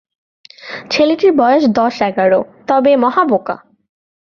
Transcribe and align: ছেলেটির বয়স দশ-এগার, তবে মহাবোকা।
ছেলেটির 0.89 1.31
বয়স 1.31 1.63
দশ-এগার, 1.71 2.31
তবে 2.67 2.91
মহাবোকা। 2.95 3.55